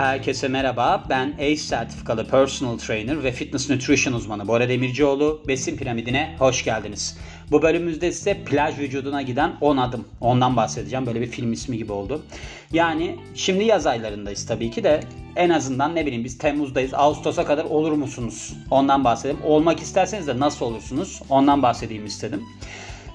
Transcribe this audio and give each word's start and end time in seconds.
Herkese 0.00 0.48
merhaba. 0.48 1.04
Ben 1.08 1.32
ACE 1.38 1.56
sertifikalı 1.56 2.28
personal 2.28 2.78
trainer 2.78 3.24
ve 3.24 3.32
fitness 3.32 3.70
nutrition 3.70 4.14
uzmanı 4.14 4.48
Bora 4.48 4.68
Demircioğlu. 4.68 5.42
Besin 5.48 5.76
piramidine 5.76 6.36
hoş 6.38 6.64
geldiniz. 6.64 7.18
Bu 7.50 7.62
bölümümüzde 7.62 8.12
size 8.12 8.44
plaj 8.44 8.78
vücuduna 8.78 9.22
giden 9.22 9.52
10 9.60 9.76
adım. 9.76 10.08
Ondan 10.20 10.56
bahsedeceğim. 10.56 11.06
Böyle 11.06 11.20
bir 11.20 11.26
film 11.26 11.52
ismi 11.52 11.78
gibi 11.78 11.92
oldu. 11.92 12.22
Yani 12.72 13.16
şimdi 13.34 13.64
yaz 13.64 13.86
aylarındayız 13.86 14.46
tabii 14.46 14.70
ki 14.70 14.84
de 14.84 15.00
en 15.36 15.50
azından 15.50 15.94
ne 15.94 16.06
bileyim 16.06 16.24
biz 16.24 16.38
Temmuz'dayız. 16.38 16.94
Ağustos'a 16.94 17.44
kadar 17.44 17.64
olur 17.64 17.92
musunuz? 17.92 18.54
Ondan 18.70 19.04
bahsedelim. 19.04 19.40
Olmak 19.44 19.80
isterseniz 19.80 20.26
de 20.26 20.40
nasıl 20.40 20.66
olursunuz? 20.66 21.22
Ondan 21.28 21.62
bahsedeyim 21.62 22.06
istedim 22.06 22.42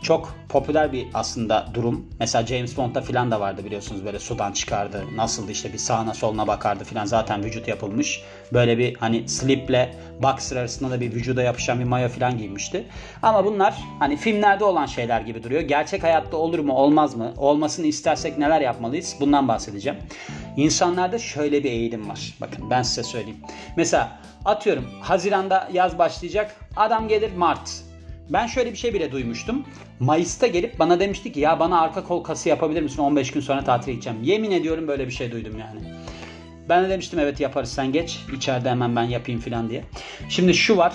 çok 0.05 0.35
popüler 0.49 0.91
bir 0.91 1.07
aslında 1.13 1.65
durum. 1.73 2.05
Mesela 2.19 2.45
James 2.45 2.77
Bond'da 2.77 3.01
filan 3.01 3.31
da 3.31 3.39
vardı 3.39 3.65
biliyorsunuz 3.65 4.05
böyle 4.05 4.19
sudan 4.19 4.51
çıkardı. 4.51 5.03
Nasıldı 5.15 5.51
işte 5.51 5.73
bir 5.73 5.77
sağına 5.77 6.13
soluna 6.13 6.47
bakardı 6.47 6.83
filan 6.83 7.05
zaten 7.05 7.43
vücut 7.43 7.67
yapılmış. 7.67 8.21
Böyle 8.53 8.77
bir 8.77 8.95
hani 8.95 9.29
sliple 9.29 9.95
boxer 10.23 10.57
arasında 10.57 10.91
da 10.91 11.01
bir 11.01 11.11
vücuda 11.13 11.43
yapışan 11.43 11.79
bir 11.79 11.83
mayo 11.83 12.09
filan 12.09 12.37
giymişti. 12.37 12.87
Ama 13.21 13.45
bunlar 13.45 13.75
hani 13.99 14.17
filmlerde 14.17 14.63
olan 14.63 14.85
şeyler 14.85 15.21
gibi 15.21 15.43
duruyor. 15.43 15.61
Gerçek 15.61 16.03
hayatta 16.03 16.37
olur 16.37 16.59
mu 16.59 16.73
olmaz 16.73 17.15
mı? 17.15 17.33
Olmasını 17.37 17.85
istersek 17.85 18.37
neler 18.37 18.61
yapmalıyız? 18.61 19.15
Bundan 19.19 19.47
bahsedeceğim. 19.47 19.99
İnsanlarda 20.57 21.19
şöyle 21.19 21.63
bir 21.63 21.71
eğilim 21.71 22.09
var. 22.09 22.33
Bakın 22.41 22.69
ben 22.69 22.81
size 22.81 23.03
söyleyeyim. 23.03 23.39
Mesela 23.77 24.19
atıyorum 24.45 24.85
Haziran'da 25.01 25.69
yaz 25.73 25.97
başlayacak. 25.97 26.55
Adam 26.75 27.07
gelir 27.07 27.35
Mart 27.35 27.84
ben 28.29 28.47
şöyle 28.47 28.71
bir 28.71 28.77
şey 28.77 28.93
bile 28.93 29.11
duymuştum. 29.11 29.65
Mayıs'ta 29.99 30.47
gelip 30.47 30.79
bana 30.79 30.99
demişti 30.99 31.31
ki 31.31 31.39
ya 31.39 31.59
bana 31.59 31.81
arka 31.81 32.03
kol 32.03 32.23
kası 32.23 32.49
yapabilir 32.49 32.81
misin 32.81 33.01
15 33.01 33.31
gün 33.31 33.41
sonra 33.41 33.63
tatile 33.63 33.91
gideceğim. 33.91 34.19
Yemin 34.23 34.51
ediyorum 34.51 34.87
böyle 34.87 35.07
bir 35.07 35.11
şey 35.11 35.31
duydum 35.31 35.59
yani. 35.59 35.79
Ben 36.69 36.83
de 36.83 36.89
demiştim 36.89 37.19
evet 37.19 37.39
yaparız 37.39 37.71
sen 37.71 37.91
geç. 37.91 38.19
İçeride 38.37 38.69
hemen 38.69 38.95
ben 38.95 39.03
yapayım 39.03 39.41
falan 39.41 39.69
diye. 39.69 39.83
Şimdi 40.29 40.53
şu 40.53 40.77
var 40.77 40.93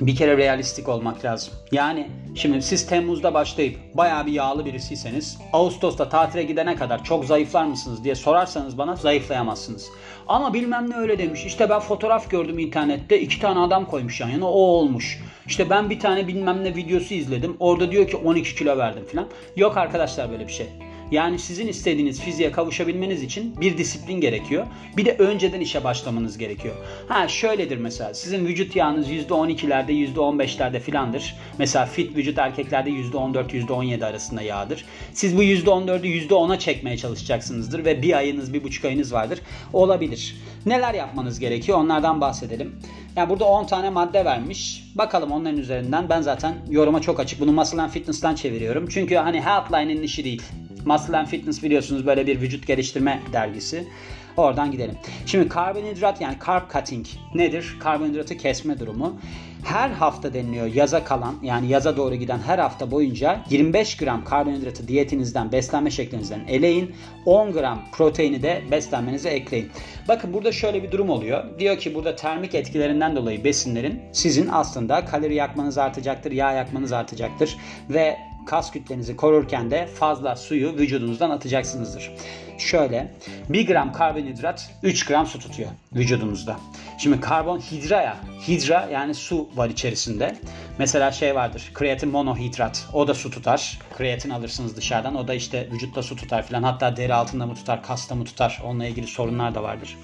bir 0.00 0.16
kere 0.16 0.36
realistik 0.36 0.88
olmak 0.88 1.24
lazım. 1.24 1.54
Yani 1.72 2.10
şimdi 2.34 2.62
siz 2.62 2.86
Temmuz'da 2.86 3.34
başlayıp 3.34 3.78
bayağı 3.94 4.26
bir 4.26 4.32
yağlı 4.32 4.64
birisiyseniz 4.64 5.38
Ağustos'ta 5.52 6.08
tatile 6.08 6.42
gidene 6.42 6.76
kadar 6.76 7.04
çok 7.04 7.24
zayıflar 7.24 7.64
mısınız 7.64 8.04
diye 8.04 8.14
sorarsanız 8.14 8.78
bana 8.78 8.96
zayıflayamazsınız. 8.96 9.86
Ama 10.28 10.54
bilmem 10.54 10.90
ne 10.90 10.96
öyle 10.96 11.18
demiş. 11.18 11.44
İşte 11.46 11.70
ben 11.70 11.80
fotoğraf 11.80 12.30
gördüm 12.30 12.58
internette. 12.58 13.20
iki 13.20 13.40
tane 13.40 13.60
adam 13.60 13.86
koymuş 13.86 14.20
yan 14.20 14.28
yana 14.28 14.46
o 14.46 14.58
olmuş. 14.58 15.20
İşte 15.50 15.70
ben 15.70 15.90
bir 15.90 15.98
tane 15.98 16.28
bilmem 16.28 16.64
ne 16.64 16.76
videosu 16.76 17.14
izledim. 17.14 17.56
Orada 17.60 17.92
diyor 17.92 18.08
ki 18.08 18.16
12 18.16 18.54
kilo 18.54 18.78
verdim 18.78 19.04
falan. 19.12 19.28
Yok 19.56 19.76
arkadaşlar 19.76 20.30
böyle 20.30 20.46
bir 20.46 20.52
şey. 20.52 20.66
Yani 21.10 21.38
sizin 21.38 21.68
istediğiniz 21.68 22.20
fiziğe 22.20 22.52
kavuşabilmeniz 22.52 23.22
için 23.22 23.60
bir 23.60 23.78
disiplin 23.78 24.20
gerekiyor. 24.20 24.66
Bir 24.96 25.04
de 25.04 25.16
önceden 25.16 25.60
işe 25.60 25.84
başlamanız 25.84 26.38
gerekiyor. 26.38 26.74
Ha 27.08 27.28
şöyledir 27.28 27.76
mesela 27.76 28.14
sizin 28.14 28.46
vücut 28.46 28.76
yağınız 28.76 29.10
%12'lerde 29.10 30.14
%15'lerde 30.14 30.80
filandır. 30.80 31.36
Mesela 31.58 31.86
fit 31.86 32.16
vücut 32.16 32.38
erkeklerde 32.38 32.90
%14 32.90 33.52
%17 33.52 34.06
arasında 34.06 34.42
yağdır. 34.42 34.84
Siz 35.12 35.36
bu 35.36 35.42
%14'ü 35.42 36.28
%10'a 36.28 36.58
çekmeye 36.58 36.96
çalışacaksınızdır 36.96 37.84
ve 37.84 38.02
bir 38.02 38.16
ayınız 38.16 38.54
bir 38.54 38.64
buçuk 38.64 38.84
ayınız 38.84 39.12
vardır. 39.12 39.40
Olabilir. 39.72 40.36
Neler 40.66 40.94
yapmanız 40.94 41.38
gerekiyor 41.38 41.78
onlardan 41.78 42.20
bahsedelim. 42.20 42.74
Yani 43.16 43.30
burada 43.30 43.44
10 43.44 43.66
tane 43.66 43.90
madde 43.90 44.24
vermiş. 44.24 44.84
Bakalım 44.94 45.30
onların 45.30 45.58
üzerinden. 45.58 46.08
Ben 46.08 46.22
zaten 46.22 46.54
yoruma 46.70 47.00
çok 47.00 47.20
açık. 47.20 47.40
Bunu 47.40 47.52
Muscle 47.52 47.88
Fitness'tan 47.88 48.34
çeviriyorum. 48.34 48.88
Çünkü 48.88 49.14
hani 49.14 49.40
Healthline'in 49.40 50.02
işi 50.02 50.24
değil. 50.24 50.42
Muscle 50.86 51.16
and 51.16 51.26
Fitness 51.26 51.62
biliyorsunuz 51.62 52.06
böyle 52.06 52.26
bir 52.26 52.40
vücut 52.40 52.66
geliştirme 52.66 53.20
dergisi. 53.32 53.88
Oradan 54.36 54.70
gidelim. 54.70 54.94
Şimdi 55.26 55.48
karbonhidrat 55.48 56.20
yani 56.20 56.36
carb 56.46 56.70
cutting 56.72 57.06
nedir? 57.34 57.76
Karbonhidratı 57.80 58.36
kesme 58.36 58.78
durumu. 58.78 59.20
Her 59.64 59.90
hafta 59.90 60.34
deniliyor 60.34 60.66
yaza 60.66 61.04
kalan 61.04 61.34
yani 61.42 61.68
yaza 61.68 61.96
doğru 61.96 62.14
giden 62.14 62.38
her 62.38 62.58
hafta 62.58 62.90
boyunca 62.90 63.40
25 63.50 63.96
gram 63.96 64.24
karbonhidratı 64.24 64.88
diyetinizden 64.88 65.52
beslenme 65.52 65.90
şeklinizden 65.90 66.40
eleyin. 66.48 66.94
10 67.26 67.52
gram 67.52 67.82
proteini 67.92 68.42
de 68.42 68.62
beslenmenize 68.70 69.30
ekleyin. 69.30 69.70
Bakın 70.08 70.34
burada 70.34 70.52
şöyle 70.52 70.82
bir 70.82 70.92
durum 70.92 71.10
oluyor. 71.10 71.58
Diyor 71.58 71.78
ki 71.78 71.94
burada 71.94 72.16
termik 72.16 72.54
etkilerinden 72.54 73.16
dolayı 73.16 73.44
besinlerin 73.44 74.00
sizin 74.12 74.48
aslında 74.52 75.04
kalori 75.04 75.34
yakmanız 75.34 75.78
artacaktır, 75.78 76.32
yağ 76.32 76.52
yakmanız 76.52 76.92
artacaktır 76.92 77.56
ve 77.90 78.16
kas 78.46 78.70
kütlenizi 78.70 79.16
korurken 79.16 79.70
de 79.70 79.86
fazla 79.86 80.36
suyu 80.36 80.76
vücudunuzdan 80.76 81.30
atacaksınızdır. 81.30 82.12
Şöyle 82.58 83.14
1 83.48 83.66
gram 83.66 83.92
karbonhidrat 83.92 84.70
3 84.82 85.06
gram 85.06 85.26
su 85.26 85.38
tutuyor 85.38 85.70
vücudunuzda. 85.92 86.56
Şimdi 86.98 87.20
karbonhidraya, 87.20 88.16
hidra 88.48 88.88
yani 88.92 89.14
su 89.14 89.48
var 89.54 89.68
içerisinde. 89.68 90.36
Mesela 90.78 91.12
şey 91.12 91.34
vardır 91.34 91.70
kreatin 91.74 92.08
monohidrat 92.08 92.86
o 92.92 93.08
da 93.08 93.14
su 93.14 93.30
tutar. 93.30 93.78
Kreatin 93.98 94.30
alırsınız 94.30 94.76
dışarıdan 94.76 95.14
o 95.14 95.28
da 95.28 95.34
işte 95.34 95.68
vücutta 95.72 96.02
su 96.02 96.16
tutar 96.16 96.46
filan. 96.46 96.62
Hatta 96.62 96.96
deri 96.96 97.14
altında 97.14 97.46
mı 97.46 97.54
tutar, 97.54 97.82
kasta 97.82 98.14
mı 98.14 98.24
tutar 98.24 98.62
onunla 98.64 98.86
ilgili 98.86 99.06
sorunlar 99.06 99.54
da 99.54 99.62
vardır. 99.62 99.96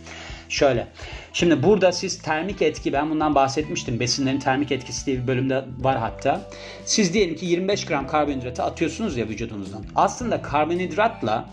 Şöyle. 0.49 0.87
Şimdi 1.33 1.62
burada 1.62 1.93
siz 1.93 2.23
termik 2.23 2.62
etki 2.62 2.93
ben 2.93 3.11
bundan 3.11 3.34
bahsetmiştim. 3.34 4.01
Besinlerin 4.01 4.39
termik 4.39 4.73
etkisi 4.73 5.07
diye 5.07 5.23
bir 5.23 5.27
bölümde 5.27 5.65
var 5.79 5.99
hatta. 5.99 6.51
Siz 6.84 7.15
diyelim 7.15 7.37
ki 7.37 7.47
25 7.47 7.84
gram 7.84 8.07
karbonhidratı 8.07 8.62
atıyorsunuz 8.62 9.17
ya 9.17 9.29
vücudunuzdan. 9.29 9.84
Aslında 9.95 10.43
karbonhidratla 10.43 11.49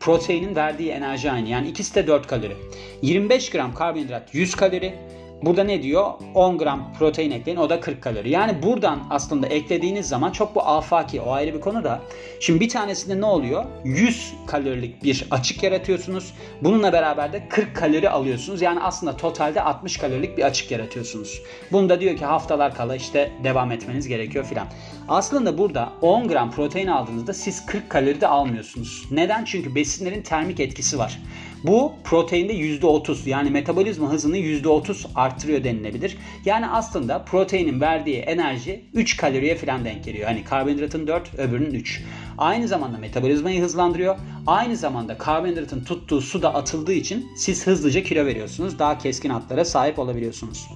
proteinin 0.00 0.56
verdiği 0.56 0.90
enerji 0.90 1.30
aynı. 1.30 1.48
Yani 1.48 1.68
ikisi 1.68 1.94
de 1.94 2.06
4 2.06 2.26
kalori. 2.26 2.56
25 3.02 3.50
gram 3.50 3.74
karbonhidrat 3.74 4.34
100 4.34 4.54
kalori. 4.54 4.94
Burada 5.42 5.64
ne 5.64 5.82
diyor? 5.82 6.12
10 6.34 6.58
gram 6.58 6.92
protein 6.98 7.30
ekleyin 7.30 7.58
o 7.58 7.70
da 7.70 7.80
40 7.80 8.02
kalori. 8.02 8.30
Yani 8.30 8.62
buradan 8.62 9.00
aslında 9.10 9.46
eklediğiniz 9.46 10.08
zaman 10.08 10.30
çok 10.30 10.54
bu 10.54 10.62
afaki 10.62 11.20
o 11.20 11.32
ayrı 11.32 11.54
bir 11.54 11.60
konu 11.60 11.84
da. 11.84 12.00
Şimdi 12.40 12.60
bir 12.60 12.68
tanesinde 12.68 13.20
ne 13.20 13.26
oluyor? 13.26 13.64
100 13.84 14.34
kalorilik 14.46 15.04
bir 15.04 15.26
açık 15.30 15.62
yaratıyorsunuz. 15.62 16.34
Bununla 16.62 16.92
beraber 16.92 17.32
de 17.32 17.48
40 17.48 17.76
kalori 17.76 18.10
alıyorsunuz. 18.10 18.62
Yani 18.62 18.80
aslında 18.80 19.16
totalde 19.16 19.62
60 19.62 19.96
kalorilik 19.96 20.38
bir 20.38 20.42
açık 20.42 20.70
yaratıyorsunuz. 20.70 21.42
Bunda 21.72 22.00
diyor 22.00 22.16
ki 22.16 22.24
haftalar 22.24 22.74
kala 22.74 22.96
işte 22.96 23.32
devam 23.44 23.72
etmeniz 23.72 24.08
gerekiyor 24.08 24.44
filan. 24.44 24.66
Aslında 25.08 25.58
burada 25.58 25.92
10 26.00 26.28
gram 26.28 26.50
protein 26.50 26.86
aldığınızda 26.86 27.32
siz 27.32 27.66
40 27.66 27.90
kalori 27.90 28.20
de 28.20 28.26
almıyorsunuz. 28.26 29.06
Neden? 29.10 29.44
Çünkü 29.44 29.74
besinlerin 29.74 30.22
termik 30.22 30.60
etkisi 30.60 30.98
var. 30.98 31.18
Bu 31.64 31.92
proteinde 32.04 32.52
%30 32.52 33.28
yani 33.28 33.50
metabolizma 33.50 34.12
hızını 34.12 34.36
%30 34.36 35.06
arttırıyor 35.14 35.64
denilebilir. 35.64 36.16
Yani 36.44 36.66
aslında 36.66 37.24
proteinin 37.24 37.80
verdiği 37.80 38.16
enerji 38.16 38.84
3 38.94 39.16
kaloriye 39.16 39.56
falan 39.56 39.84
denk 39.84 40.04
geliyor. 40.04 40.28
Hani 40.28 40.44
karbonhidratın 40.44 41.06
4 41.06 41.34
öbürünün 41.38 41.74
3. 41.74 42.02
Aynı 42.38 42.68
zamanda 42.68 42.98
metabolizmayı 42.98 43.62
hızlandırıyor. 43.62 44.16
Aynı 44.46 44.76
zamanda 44.76 45.18
karbonhidratın 45.18 45.84
tuttuğu 45.84 46.20
su 46.20 46.42
da 46.42 46.54
atıldığı 46.54 46.92
için 46.92 47.28
siz 47.36 47.66
hızlıca 47.66 48.02
kilo 48.02 48.26
veriyorsunuz. 48.26 48.78
Daha 48.78 48.98
keskin 48.98 49.30
hatlara 49.30 49.64
sahip 49.64 49.98
olabiliyorsunuz. 49.98 50.68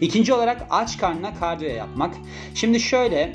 İkinci 0.00 0.32
olarak 0.32 0.66
aç 0.70 0.98
karnına 0.98 1.34
kardiyo 1.34 1.70
yapmak. 1.70 2.14
Şimdi 2.54 2.80
şöyle 2.80 3.32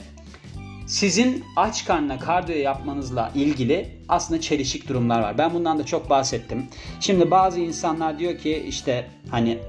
sizin 0.86 1.44
aç 1.56 1.86
karnına 1.86 2.20
kardiyo 2.20 2.58
yapmanızla 2.58 3.32
ilgili 3.36 3.90
aslında 4.10 4.42
çelişik 4.42 4.90
durumlar 4.90 5.22
var. 5.22 5.38
Ben 5.38 5.54
bundan 5.54 5.80
da 5.80 5.86
çok 5.86 6.10
bahsettim. 6.10 6.68
Şimdi 7.00 7.32
bazı 7.32 7.60
insanlar 7.60 8.20
diyor 8.20 8.38
ki 8.38 8.66
işte 8.68 9.08
hani 9.32 9.60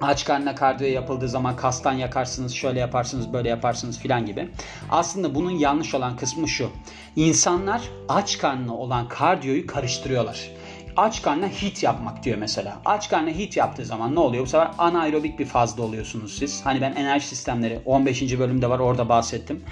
aç 0.00 0.24
karnına 0.24 0.54
kardiyo 0.54 0.90
yapıldığı 0.90 1.28
zaman 1.28 1.56
kastan 1.56 1.92
yakarsınız, 1.92 2.52
şöyle 2.52 2.80
yaparsınız, 2.80 3.32
böyle 3.32 3.48
yaparsınız 3.48 3.98
filan 3.98 4.26
gibi. 4.26 4.48
Aslında 4.90 5.34
bunun 5.34 5.50
yanlış 5.50 5.94
olan 5.94 6.16
kısmı 6.16 6.48
şu. 6.48 6.70
İnsanlar 7.16 7.82
aç 8.08 8.38
karnına 8.38 8.74
olan 8.74 9.08
kardiyoyu 9.08 9.66
karıştırıyorlar 9.66 10.50
aç 10.96 11.22
karnına 11.22 11.48
hit 11.48 11.82
yapmak 11.82 12.24
diyor 12.24 12.38
mesela. 12.38 12.80
Aç 12.84 13.08
karnına 13.08 13.30
hit 13.30 13.56
yaptığı 13.56 13.84
zaman 13.84 14.14
ne 14.14 14.20
oluyor? 14.20 14.42
Bu 14.44 14.48
sefer 14.48 14.70
anaerobik 14.78 15.38
bir 15.38 15.44
fazda 15.44 15.82
oluyorsunuz 15.82 16.38
siz. 16.38 16.66
Hani 16.66 16.80
ben 16.80 16.92
enerji 16.92 17.26
sistemleri 17.26 17.80
15. 17.84 18.38
bölümde 18.38 18.70
var 18.70 18.78
orada 18.78 19.08
bahsettim 19.08 19.64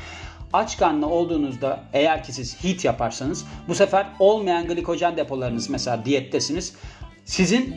aç 0.55 0.79
karnına 0.79 1.09
olduğunuzda 1.09 1.81
eğer 1.93 2.25
ki 2.25 2.33
siz 2.33 2.65
HIIT 2.65 2.85
yaparsanız 2.85 3.45
bu 3.69 3.75
sefer 3.75 4.07
olmayan 4.19 4.67
glikojen 4.67 5.17
depolarınız 5.17 5.71
mesela 5.71 6.05
diyettesiniz. 6.05 6.75
Sizin 7.25 7.75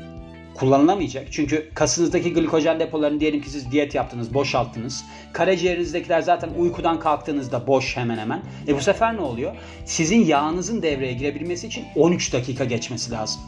kullanılamayacak. 0.56 1.28
Çünkü 1.32 1.70
kasınızdaki 1.74 2.34
glikojen 2.34 2.80
depolarını 2.80 3.20
diyelim 3.20 3.42
ki 3.42 3.50
siz 3.50 3.72
diyet 3.72 3.96
yaptınız, 3.96 4.34
boşalttınız. 4.34 5.04
Karaciğerinizdekiler 5.34 6.22
zaten 6.22 6.50
uykudan 6.58 7.00
kalktığınızda 7.00 7.68
boş 7.68 7.98
hemen 7.98 8.18
hemen. 8.18 8.42
E 8.68 8.76
bu 8.76 8.82
sefer 8.82 9.16
ne 9.16 9.22
oluyor? 9.22 9.56
Sizin 9.86 10.26
yağınızın 10.26 10.82
devreye 10.82 11.14
girebilmesi 11.14 11.68
için 11.68 11.86
13 11.96 12.34
dakika 12.34 12.66
geçmesi 12.66 13.12
lazım. 13.12 13.42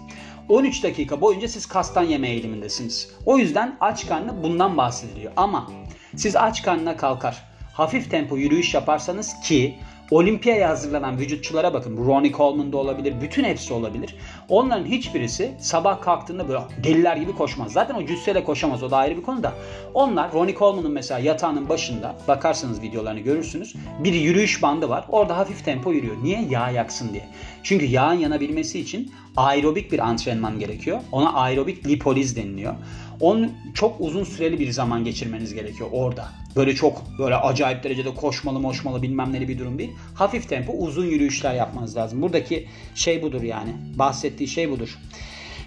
13 0.50 0.84
dakika 0.84 1.22
boyunca 1.22 1.48
siz 1.48 1.66
kastan 1.66 2.04
yeme 2.04 2.30
eğilimindesiniz. 2.30 3.10
O 3.26 3.38
yüzden 3.38 3.78
aç 3.80 4.08
karnı 4.08 4.44
bundan 4.44 4.78
bahsediliyor. 4.78 5.32
Ama 5.36 5.72
siz 6.16 6.36
aç 6.36 6.64
karnına 6.64 6.98
kalkar 6.98 7.50
hafif 7.80 8.12
tempo 8.12 8.38
yürüyüş 8.38 8.74
yaparsanız 8.74 9.40
ki 9.40 9.76
olimpiyaya 10.12 10.70
hazırlanan 10.70 11.18
vücutçulara 11.20 11.74
bakın. 11.74 11.98
Ronnie 11.98 12.32
Coleman 12.32 12.72
da 12.74 12.78
olabilir. 12.78 13.14
Bütün 13.22 13.44
hepsi 13.44 13.74
olabilir. 13.74 14.16
Onların 14.50 14.86
hiçbirisi 14.86 15.52
sabah 15.60 16.02
kalktığında 16.02 16.48
böyle 16.48 16.60
deliler 16.84 17.18
gibi 17.18 17.36
koşmaz. 17.36 17.72
Zaten 17.72 17.96
o 17.96 18.06
cüsseyle 18.06 18.44
koşamaz. 18.44 18.84
O 18.84 18.92
da 18.92 18.98
ayrı 18.98 19.18
bir 19.18 19.22
konu 19.22 19.44
da. 19.44 19.54
Onlar 19.94 20.34
Ronnie 20.34 20.56
Coleman'ın 20.56 20.92
mesela 20.92 21.20
yatağının 21.20 21.70
başında 21.70 22.16
bakarsanız 22.28 22.82
videolarını 22.82 23.20
görürsünüz. 23.20 23.76
Bir 24.04 24.14
yürüyüş 24.14 24.62
bandı 24.62 24.90
var. 24.90 25.06
Orada 25.10 25.38
hafif 25.38 25.66
tempo 25.66 25.92
yürüyor. 25.92 26.16
Niye? 26.24 26.42
Yağ 26.50 26.70
yaksın 26.70 27.14
diye. 27.14 27.28
Çünkü 27.64 27.86
yağın 27.86 28.20
yanabilmesi 28.20 28.80
için 28.80 29.12
aerobik 29.38 29.92
bir 29.92 30.00
antrenman 30.00 30.60
gerekiyor. 30.60 31.00
Ona 31.12 31.34
aerobik 31.34 31.88
lipoliz 31.88 32.36
deniliyor. 32.36 32.76
Onun 33.20 33.52
çok 33.74 34.02
uzun 34.02 34.24
süreli 34.24 34.60
bir 34.60 34.72
zaman 34.72 35.04
geçirmeniz 35.04 35.54
gerekiyor 35.54 35.90
orada. 35.92 36.28
Böyle 36.56 36.76
çok 36.76 37.04
böyle 37.20 37.36
acayip 37.36 37.84
derecede 37.84 38.16
koşmalı 38.16 38.60
moşmalı 38.60 39.02
bilmem 39.02 39.34
neli 39.34 39.48
bir 39.48 39.60
durum 39.60 39.80
değil. 39.80 39.92
Hafif 40.16 40.50
tempo 40.50 40.74
uzun 40.74 41.06
yürüyüşler 41.06 41.54
yapmanız 41.54 41.98
lazım. 41.98 42.22
Buradaki 42.22 42.68
şey 42.96 43.22
budur 43.22 43.42
yani. 43.42 43.70
Bahsettiği 43.96 44.48
şey 44.48 44.70
budur. 44.72 44.98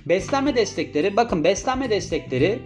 Beslenme 0.06 0.56
destekleri. 0.56 1.16
Bakın 1.16 1.44
beslenme 1.44 1.90
destekleri 1.90 2.58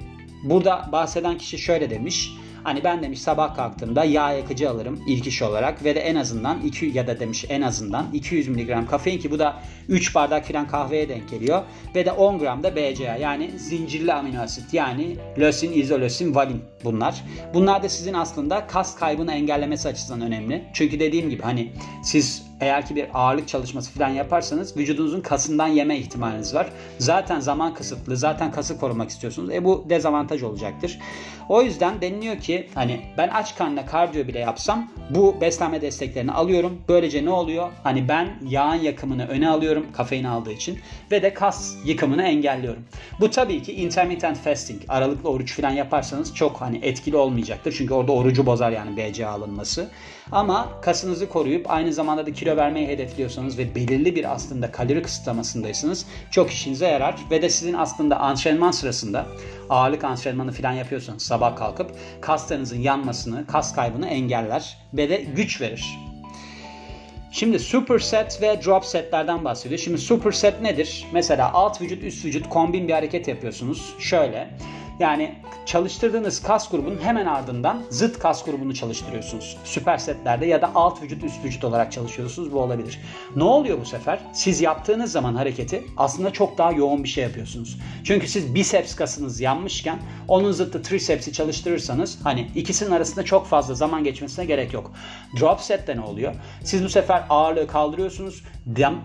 burada 0.45 0.89
bahseden 0.93 1.39
kişi 1.39 1.59
şöyle 1.59 1.91
demiş. 1.91 2.33
Hani 2.67 2.85
ben 2.85 3.03
demiş 3.03 3.21
sabah 3.21 3.55
kalktığımda 3.55 4.05
yağ 4.05 4.33
yakıcı 4.33 4.71
alırım 4.71 5.01
ilk 5.07 5.27
iş 5.27 5.43
olarak 5.43 5.85
ve 5.85 5.95
de 5.95 6.01
en 6.01 6.15
azından 6.15 6.61
2 6.61 6.87
ya 6.87 7.07
da 7.07 7.21
demiş 7.21 7.45
en 7.49 7.63
azından 7.63 8.07
200 8.13 8.49
mg 8.49 8.89
kafein 8.91 9.19
ki 9.19 9.31
bu 9.31 9.39
da 9.39 9.63
3 9.89 10.15
bardak 10.15 10.45
filan 10.45 10.67
kahveye 10.67 11.09
denk 11.09 11.31
geliyor 11.31 11.63
ve 11.95 12.07
de 12.07 12.13
10 12.13 12.39
gram 12.39 12.63
da 12.63 12.77
BCA 12.77 13.17
yani 13.17 13.51
zincirli 13.59 14.13
amino 14.13 14.41
asit 14.41 14.75
yani 14.75 15.17
lösin, 15.39 15.73
izolösin, 15.73 16.35
valin 16.35 16.63
bunlar. 16.85 17.25
Bunlar 17.55 17.83
da 17.83 17.89
sizin 17.89 18.15
aslında 18.15 18.67
kas 18.67 18.97
kaybını 18.97 19.33
engellemesi 19.33 19.89
açısından 19.89 20.21
önemli. 20.21 20.65
Çünkü 20.73 21.01
dediğim 21.01 21.31
gibi 21.31 21.43
hani 21.43 21.73
siz 22.05 22.46
eğer 22.61 22.87
ki 22.87 22.97
bir 22.97 23.06
ağırlık 23.14 23.49
çalışması 23.49 23.91
falan 23.91 24.08
yaparsanız 24.08 24.76
vücudunuzun 24.76 25.20
kasından 25.20 25.67
yeme 25.67 25.99
ihtimaliniz 25.99 26.55
var. 26.55 26.69
Zaten 26.99 27.41
zaman 27.41 27.75
kısıtlı, 27.75 28.17
zaten 28.17 28.53
kası 28.53 28.79
korumak 28.81 29.11
istiyorsunuz. 29.11 29.50
E 29.50 29.64
bu 29.64 29.85
dezavantaj 29.88 30.43
olacaktır. 30.43 30.99
O 31.49 31.62
yüzden 31.62 32.00
deniliyor 32.00 32.38
ki 32.38 32.69
hani 32.75 33.00
ben 33.19 33.29
aç 33.29 33.56
karnına 33.56 33.87
kardiyo 33.87 34.26
bile 34.26 34.38
yapsam 34.38 34.91
bu 35.11 35.41
beslenme 35.41 35.82
desteklerini 35.82 36.32
alıyorum. 36.32 36.79
Böylece 36.88 37.25
ne 37.25 37.31
oluyor? 37.31 37.69
Hani 37.82 38.08
ben 38.08 38.29
yağın 38.49 38.75
yakımını 38.75 39.26
öne 39.29 39.49
alıyorum 39.49 39.87
kafein 39.93 40.25
aldığı 40.25 40.52
için 40.52 40.79
ve 41.11 41.23
de 41.23 41.35
kas 41.35 41.75
yıkımını 41.85 42.23
engelliyorum. 42.23 42.82
Bu 43.20 43.31
tabii 43.31 43.62
ki 43.62 43.73
intermittent 43.73 44.37
fasting, 44.38 44.82
aralıklı 44.88 45.29
oruç 45.29 45.56
falan 45.56 45.70
yaparsanız 45.70 46.35
çok 46.35 46.61
hani 46.61 46.79
etkili 46.82 47.17
olmayacaktır. 47.17 47.75
Çünkü 47.79 47.94
orada 47.94 48.12
orucu 48.12 48.47
bozar 48.47 48.70
yani 48.70 48.97
BCA 48.97 49.31
alınması. 49.31 49.91
Ama 50.32 50.69
kasınızı 50.82 51.29
koruyup 51.29 51.70
aynı 51.70 51.93
zamanda 51.93 52.26
da 52.26 52.35
kilo 52.47 52.57
vermeyi 52.57 52.89
hedefliyorsanız 52.89 53.59
ve 53.59 53.75
belirli 53.75 54.17
bir 54.17 54.33
aslında 54.33 54.73
kalori 54.73 55.03
kısıtlamasındaysanız 55.03 56.07
çok 56.31 56.51
işinize 56.51 56.87
yarar 56.87 57.17
ve 57.31 57.43
de 57.43 57.51
sizin 57.51 57.75
aslında 57.75 58.21
antrenman 58.21 58.71
sırasında 58.71 59.27
ağırlık 59.71 60.05
antrenmanı 60.05 60.53
falan 60.53 60.73
yapıyorsanız 60.73 61.23
sabah 61.23 61.57
kalkıp 61.57 61.91
kaslarınızın 62.21 62.79
yanmasını, 62.79 63.47
kas 63.47 63.75
kaybını 63.75 64.07
engeller 64.07 64.79
ve 64.95 65.11
de 65.11 65.17
güç 65.37 65.61
verir. 65.61 65.99
Şimdi 67.33 67.59
superset 67.59 68.43
ve 68.43 68.65
drop 68.65 68.85
setlerden 68.85 69.45
bahsediyor. 69.45 69.81
Şimdi 69.81 69.99
superset 69.99 70.63
nedir? 70.63 71.07
Mesela 71.13 71.53
alt 71.53 71.81
vücut 71.81 72.03
üst 72.05 72.25
vücut 72.25 72.49
kombin 72.49 72.89
bir 72.89 72.93
hareket 72.93 73.29
yapıyorsunuz. 73.29 73.95
Şöyle 73.99 74.49
yani 74.99 75.35
çalıştırdığınız 75.67 76.43
kas 76.43 76.71
grubunun 76.71 76.99
hemen 77.03 77.27
ardından 77.27 77.83
zıt 77.91 78.19
kas 78.19 78.45
grubunu 78.45 78.75
çalıştırıyorsunuz. 78.75 79.57
Süper 79.65 79.99
setlerde 79.99 80.47
ya 80.47 80.63
da 80.63 80.71
alt 80.75 81.03
vücut 81.03 81.25
üst 81.25 81.45
vücut 81.45 81.65
olarak 81.65 81.93
çalışıyorsunuz. 81.93 82.53
Bu 82.53 82.61
olabilir. 82.61 83.01
Ne 83.37 83.45
oluyor 83.45 83.81
bu 83.81 83.85
sefer? 83.85 84.19
Siz 84.33 84.61
yaptığınız 84.61 85.13
zaman 85.13 85.35
hareketi 85.35 85.85
aslında 85.97 86.33
çok 86.33 86.59
daha 86.59 86.73
yoğun 86.73 87.05
bir 87.05 87.09
şey 87.09 87.25
yapıyorsunuz. 87.25 87.79
Çünkü 88.05 88.29
siz 88.29 88.55
biceps 88.55 88.95
kasınız 88.95 89.41
yanmışken 89.41 89.99
onun 90.29 90.53
zıttı 90.53 90.83
tricepsi 90.83 91.33
çalıştırırsanız 91.33 92.19
hani 92.25 92.51
ikisinin 92.55 92.91
arasında 92.91 93.25
çok 93.25 93.47
fazla 93.47 93.75
zaman 93.75 94.05
geçmesine 94.05 94.45
gerek 94.45 94.73
yok. 94.73 94.93
Drop 95.41 95.61
sette 95.61 95.97
ne 95.97 96.01
oluyor? 96.01 96.35
Siz 96.65 96.85
bu 96.85 96.89
sefer 96.89 97.25
ağırlığı 97.31 97.67
kaldırıyorsunuz. 97.67 98.43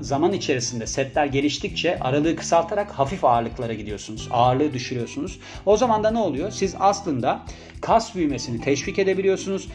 Zaman 0.02 0.34
içerisinde 0.34 0.88
setler 0.88 1.26
geliştikçe 1.26 2.00
aralığı 2.00 2.36
kısaltarak 2.36 2.92
hafif 2.92 3.26
ağırlıklara 3.26 3.74
gidiyorsunuz. 3.74 4.28
Ağırlığı 4.32 4.74
düşürüyorsunuz. 4.74 5.40
O 5.66 5.78
zaman 5.82 6.04
da 6.04 6.12
ne 6.12 6.20
oluyor? 6.20 6.52
Siz 6.52 6.76
aslında 6.80 7.40
kas 7.82 8.16
büyümesini 8.16 8.62
teşvik 8.62 9.00
edebiliyorsunuz. 9.00 9.68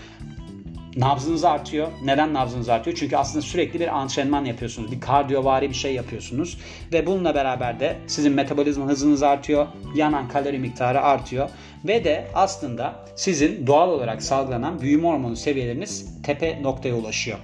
Nabzınız 0.97 1.45
artıyor. 1.45 1.89
Neden 2.05 2.35
nabzınız 2.35 2.69
artıyor? 2.69 2.97
Çünkü 2.97 3.17
aslında 3.17 3.43
sürekli 3.43 3.81
bir 3.81 3.99
antrenman 3.99 4.45
yapıyorsunuz. 4.45 4.93
Bir 4.93 5.01
kardiyovari 5.01 5.71
bir 5.71 5.75
şey 5.75 5.95
yapıyorsunuz. 5.95 6.59
Ve 6.93 7.07
bununla 7.07 7.35
beraber 7.35 7.81
de 7.81 7.97
sizin 8.07 8.33
metabolizma 8.33 8.87
hızınız 8.87 9.23
artıyor. 9.23 9.67
Yanan 9.95 10.29
kalori 10.29 10.59
miktarı 10.59 11.01
artıyor. 11.01 11.49
Ve 11.85 12.05
de 12.05 12.29
aslında 12.35 12.95
sizin 13.17 13.67
doğal 13.67 13.89
olarak 13.89 14.23
salgılanan 14.23 14.81
büyüme 14.81 15.09
hormonu 15.09 15.37
seviyeleriniz 15.37 16.23
tepe 16.23 16.63
noktaya 16.63 16.95
ulaşıyor. 16.95 17.39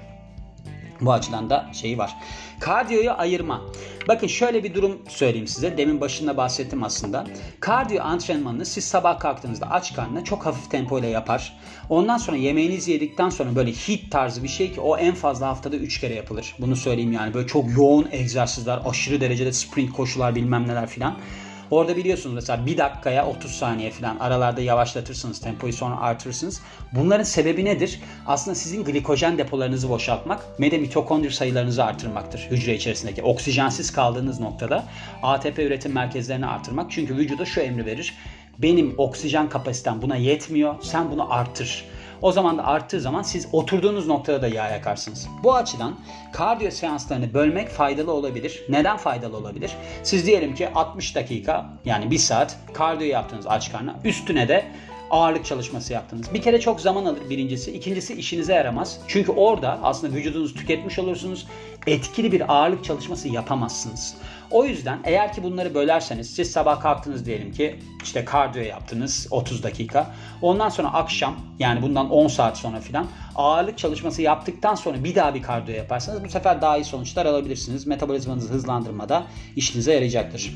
Bu 1.02 1.12
açıdan 1.12 1.50
da 1.50 1.70
şeyi 1.72 1.98
var. 1.98 2.16
Kardiyoyu 2.60 3.10
ayırma. 3.10 3.62
Bakın 4.08 4.26
şöyle 4.26 4.64
bir 4.64 4.74
durum 4.74 4.98
söyleyeyim 5.08 5.46
size. 5.46 5.78
Demin 5.78 6.00
başında 6.00 6.36
bahsettim 6.36 6.82
aslında. 6.82 7.26
Kardiyo 7.60 8.02
antrenmanını 8.02 8.66
siz 8.66 8.84
sabah 8.84 9.18
kalktığınızda 9.18 9.70
aç 9.70 9.94
karnına 9.94 10.24
çok 10.24 10.46
hafif 10.46 10.70
tempo 10.70 10.98
ile 10.98 11.06
yapar. 11.06 11.58
Ondan 11.88 12.18
sonra 12.18 12.36
yemeğinizi 12.36 12.92
yedikten 12.92 13.30
sonra 13.30 13.54
böyle 13.56 13.72
hit 13.72 14.10
tarzı 14.12 14.42
bir 14.42 14.48
şey 14.48 14.72
ki 14.72 14.80
o 14.80 14.96
en 14.96 15.14
fazla 15.14 15.46
haftada 15.46 15.76
3 15.76 16.00
kere 16.00 16.14
yapılır. 16.14 16.54
Bunu 16.58 16.76
söyleyeyim 16.76 17.12
yani. 17.12 17.34
Böyle 17.34 17.46
çok 17.46 17.76
yoğun 17.76 18.08
egzersizler, 18.12 18.80
aşırı 18.84 19.20
derecede 19.20 19.52
sprint 19.52 19.92
koşular 19.92 20.34
bilmem 20.34 20.68
neler 20.68 20.86
filan. 20.86 21.16
Orada 21.72 21.96
biliyorsunuz 21.96 22.34
mesela 22.34 22.66
bir 22.66 22.78
dakikaya 22.78 23.26
30 23.26 23.50
saniye 23.50 23.90
falan 23.90 24.16
aralarda 24.16 24.60
yavaşlatırsınız 24.60 25.40
tempoyu 25.40 25.72
sonra 25.72 26.00
artırırsınız. 26.00 26.60
Bunların 26.92 27.24
sebebi 27.24 27.64
nedir? 27.64 28.00
Aslında 28.26 28.54
sizin 28.54 28.84
glikojen 28.84 29.38
depolarınızı 29.38 29.88
boşaltmak 29.88 30.60
ve 30.60 30.70
de 30.70 30.78
mitokondri 30.78 31.30
sayılarınızı 31.30 31.84
artırmaktır 31.84 32.40
hücre 32.50 32.74
içerisindeki. 32.74 33.22
Oksijensiz 33.22 33.92
kaldığınız 33.92 34.40
noktada 34.40 34.84
ATP 35.22 35.58
üretim 35.58 35.92
merkezlerini 35.92 36.46
artırmak. 36.46 36.90
Çünkü 36.90 37.16
vücuda 37.16 37.44
şu 37.44 37.60
emri 37.60 37.86
verir. 37.86 38.14
Benim 38.58 38.94
oksijen 38.98 39.48
kapasitem 39.48 40.02
buna 40.02 40.16
yetmiyor. 40.16 40.74
Sen 40.82 41.10
bunu 41.10 41.34
artır. 41.34 41.84
O 42.22 42.32
zaman 42.32 42.58
da 42.58 42.64
arttığı 42.64 43.00
zaman 43.00 43.22
siz 43.22 43.48
oturduğunuz 43.52 44.06
noktada 44.06 44.42
da 44.42 44.48
yağ 44.48 44.68
yakarsınız. 44.68 45.28
Bu 45.42 45.54
açıdan 45.54 45.94
kardiyo 46.32 46.70
seanslarını 46.70 47.34
bölmek 47.34 47.68
faydalı 47.68 48.12
olabilir. 48.12 48.62
Neden 48.68 48.96
faydalı 48.96 49.36
olabilir? 49.36 49.72
Siz 50.02 50.26
diyelim 50.26 50.54
ki 50.54 50.68
60 50.74 51.16
dakika 51.16 51.66
yani 51.84 52.10
1 52.10 52.18
saat 52.18 52.56
kardiyo 52.74 53.10
yaptınız 53.10 53.46
aç 53.46 53.72
karnına. 53.72 53.96
Üstüne 54.04 54.48
de 54.48 54.64
ağırlık 55.12 55.44
çalışması 55.44 55.92
yaptınız. 55.92 56.34
Bir 56.34 56.42
kere 56.42 56.60
çok 56.60 56.80
zaman 56.80 57.04
alır 57.04 57.30
birincisi. 57.30 57.72
İkincisi 57.72 58.14
işinize 58.14 58.54
yaramaz. 58.54 58.98
Çünkü 59.08 59.32
orada 59.32 59.78
aslında 59.82 60.16
vücudunuzu 60.16 60.54
tüketmiş 60.54 60.98
olursunuz. 60.98 61.46
Etkili 61.86 62.32
bir 62.32 62.52
ağırlık 62.52 62.84
çalışması 62.84 63.28
yapamazsınız. 63.28 64.14
O 64.50 64.64
yüzden 64.64 64.98
eğer 65.04 65.32
ki 65.32 65.42
bunları 65.42 65.74
bölerseniz 65.74 66.30
siz 66.30 66.50
sabah 66.50 66.80
kalktınız 66.80 67.26
diyelim 67.26 67.52
ki 67.52 67.78
işte 68.02 68.24
kardiyo 68.24 68.64
yaptınız 68.64 69.26
30 69.30 69.62
dakika. 69.62 70.14
Ondan 70.42 70.68
sonra 70.68 70.92
akşam 70.92 71.36
yani 71.58 71.82
bundan 71.82 72.10
10 72.10 72.28
saat 72.28 72.58
sonra 72.58 72.80
filan 72.80 73.06
ağırlık 73.34 73.78
çalışması 73.78 74.22
yaptıktan 74.22 74.74
sonra 74.74 75.04
bir 75.04 75.14
daha 75.14 75.34
bir 75.34 75.42
kardiyo 75.42 75.76
yaparsanız 75.76 76.24
bu 76.24 76.28
sefer 76.28 76.62
daha 76.62 76.78
iyi 76.78 76.84
sonuçlar 76.84 77.26
alabilirsiniz. 77.26 77.86
Metabolizmanızı 77.86 78.48
hızlandırmada 78.48 79.22
işinize 79.56 79.94
yarayacaktır. 79.94 80.52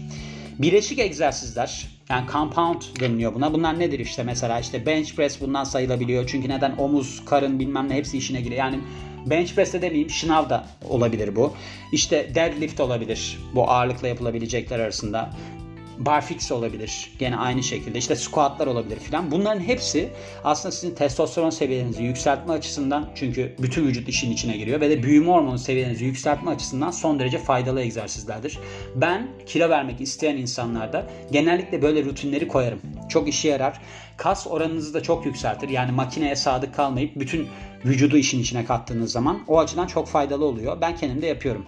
Bileşik 0.59 0.99
egzersizler 0.99 1.87
yani 2.09 2.27
compound 2.33 2.83
deniliyor 3.01 3.35
buna. 3.35 3.53
Bunlar 3.53 3.79
nedir 3.79 3.99
işte 3.99 4.23
mesela 4.23 4.61
işte 4.61 4.87
bench 4.87 5.15
press 5.15 5.41
bundan 5.41 5.65
sayılabiliyor. 5.65 6.27
Çünkü 6.27 6.49
neden 6.49 6.77
omuz, 6.79 7.23
karın 7.25 7.59
bilmem 7.59 7.89
ne 7.89 7.95
hepsi 7.95 8.19
işine 8.19 8.41
giriyor. 8.41 8.59
Yani 8.59 8.81
bench 9.27 9.55
press 9.55 9.73
de 9.73 9.83
demeyeyim 9.83 10.11
şınav 10.11 10.51
da 10.51 10.67
olabilir 10.89 11.37
bu. 11.37 11.55
İşte 11.93 12.35
deadlift 12.35 12.81
olabilir 12.81 13.39
bu 13.55 13.71
ağırlıkla 13.71 14.09
yapılabilecekler 14.09 14.79
arasında 14.79 15.31
barfix 15.99 16.53
olabilir. 16.53 17.11
Gene 17.19 17.37
aynı 17.37 17.63
şekilde 17.63 17.99
işte 17.99 18.17
squatlar 18.17 18.67
olabilir 18.67 18.99
filan. 18.99 19.31
Bunların 19.31 19.61
hepsi 19.61 20.09
aslında 20.45 20.73
sizin 20.73 20.95
testosteron 20.95 21.51
seviyelerinizi 21.51 22.03
yükseltme 22.03 22.53
açısından 22.53 23.09
çünkü 23.15 23.55
bütün 23.59 23.87
vücut 23.87 24.09
işin 24.09 24.33
içine 24.33 24.57
giriyor 24.57 24.81
ve 24.81 24.91
de 24.91 25.03
büyüme 25.03 25.33
hormonu 25.33 25.59
seviyelerinizi 25.59 26.05
yükseltme 26.05 26.51
açısından 26.51 26.91
son 26.91 27.19
derece 27.19 27.39
faydalı 27.39 27.81
egzersizlerdir. 27.81 28.59
Ben 28.95 29.29
kilo 29.47 29.69
vermek 29.69 30.01
isteyen 30.01 30.37
insanlarda 30.37 31.07
genellikle 31.31 31.83
böyle 31.83 32.05
rutinleri 32.05 32.49
koyarım. 32.49 32.81
Çok 33.09 33.29
işe 33.29 33.49
yarar. 33.49 33.81
Kas 34.17 34.47
oranınızı 34.47 34.95
da 34.95 35.03
çok 35.03 35.27
yükseltir. 35.27 35.69
Yani 35.69 35.93
makineye 35.93 36.37
sadık 36.37 36.75
kalmayıp 36.75 37.17
bütün 37.17 37.49
vücudu 37.85 38.17
işin 38.17 38.41
içine 38.41 38.65
kattığınız 38.65 39.13
zaman 39.13 39.45
o 39.49 39.59
açıdan 39.59 39.87
çok 39.87 40.09
faydalı 40.09 40.45
oluyor. 40.45 40.81
Ben 40.81 40.97
kendim 40.97 41.23
de 41.23 41.27
yapıyorum. 41.27 41.67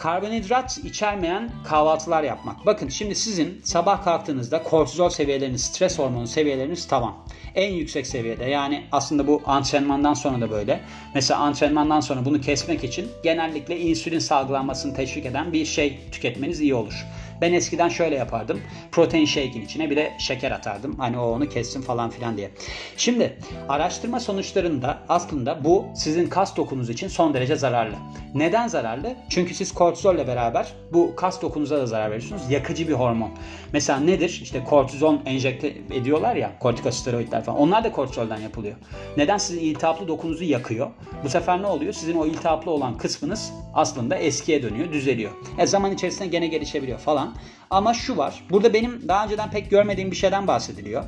Karbonhidrat 0.00 0.78
içermeyen 0.84 1.50
kahvaltılar 1.64 2.22
yapmak. 2.22 2.66
Bakın 2.66 2.88
şimdi 2.88 3.14
sizin 3.14 3.60
sabah 3.64 4.04
kalktığınızda 4.04 4.62
kortizol 4.62 5.08
seviyeleriniz, 5.08 5.62
stres 5.62 5.98
hormonu 5.98 6.26
seviyeleriniz 6.26 6.88
tavan. 6.88 7.14
En 7.54 7.72
yüksek 7.72 8.06
seviyede 8.06 8.44
yani 8.44 8.84
aslında 8.92 9.26
bu 9.26 9.42
antrenmandan 9.46 10.14
sonra 10.14 10.40
da 10.40 10.50
böyle. 10.50 10.80
Mesela 11.14 11.40
antrenmandan 11.40 12.00
sonra 12.00 12.24
bunu 12.24 12.40
kesmek 12.40 12.84
için 12.84 13.08
genellikle 13.22 13.80
insülin 13.80 14.18
salgılanmasını 14.18 14.94
teşvik 14.94 15.26
eden 15.26 15.52
bir 15.52 15.64
şey 15.64 15.98
tüketmeniz 16.12 16.60
iyi 16.60 16.74
olur. 16.74 17.06
Ben 17.40 17.52
eskiden 17.52 17.88
şöyle 17.88 18.16
yapardım. 18.16 18.60
Protein 18.92 19.24
shake'in 19.24 19.62
içine 19.62 19.90
bir 19.90 19.96
de 19.96 20.12
şeker 20.18 20.50
atardım. 20.50 20.98
Hani 20.98 21.18
o 21.18 21.22
onu 21.22 21.48
kessin 21.48 21.82
falan 21.82 22.10
filan 22.10 22.36
diye. 22.36 22.50
Şimdi 22.96 23.38
araştırma 23.68 24.20
sonuçlarında 24.20 24.98
aslında 25.08 25.64
bu 25.64 25.84
sizin 25.94 26.26
kas 26.26 26.56
dokunuz 26.56 26.90
için 26.90 27.08
son 27.08 27.34
derece 27.34 27.56
zararlı. 27.56 27.94
Neden 28.34 28.68
zararlı? 28.68 29.14
Çünkü 29.28 29.54
siz 29.54 29.74
kortizolle 29.74 30.26
beraber 30.26 30.72
bu 30.92 31.16
kas 31.16 31.42
dokunuza 31.42 31.78
da 31.78 31.86
zarar 31.86 32.06
veriyorsunuz. 32.10 32.42
Yakıcı 32.50 32.88
bir 32.88 32.92
hormon. 32.92 33.30
Mesela 33.72 34.00
nedir? 34.00 34.40
İşte 34.42 34.64
kortizon 34.64 35.22
enjekte 35.26 35.68
ediyorlar 35.90 36.36
ya, 36.36 36.58
kortikosteroidler 36.60 37.44
falan. 37.44 37.58
Onlar 37.58 37.84
da 37.84 37.92
kortizolden 37.92 38.40
yapılıyor. 38.40 38.74
Neden? 39.16 39.38
Sizin 39.38 39.60
iltihaplı 39.60 40.08
dokunuzu 40.08 40.44
yakıyor. 40.44 40.90
Bu 41.24 41.28
sefer 41.28 41.62
ne 41.62 41.66
oluyor? 41.66 41.92
Sizin 41.92 42.16
o 42.16 42.26
iltihaplı 42.26 42.70
olan 42.70 42.98
kısmınız 42.98 43.52
aslında 43.74 44.16
eskiye 44.16 44.62
dönüyor, 44.62 44.92
düzeliyor. 44.92 45.30
E 45.58 45.66
zaman 45.66 45.92
içerisinde 45.92 46.28
gene 46.28 46.46
gelişebiliyor 46.46 46.98
falan. 46.98 47.29
Ama 47.70 47.94
şu 47.94 48.16
var. 48.16 48.44
Burada 48.50 48.74
benim 48.74 49.08
daha 49.08 49.24
önceden 49.24 49.50
pek 49.50 49.70
görmediğim 49.70 50.10
bir 50.10 50.16
şeyden 50.16 50.46
bahsediliyor. 50.46 51.04